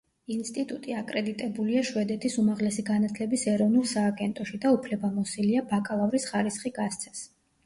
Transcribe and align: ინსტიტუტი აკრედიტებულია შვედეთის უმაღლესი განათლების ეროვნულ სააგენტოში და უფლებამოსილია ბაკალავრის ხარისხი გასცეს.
ინსტიტუტი 0.35 0.93
აკრედიტებულია 1.01 1.83
შვედეთის 1.89 2.37
უმაღლესი 2.43 2.85
განათლების 2.87 3.43
ეროვნულ 3.53 3.85
სააგენტოში 3.93 4.61
და 4.65 4.73
უფლებამოსილია 4.79 5.65
ბაკალავრის 5.75 6.27
ხარისხი 6.33 6.75
გასცეს. 6.81 7.23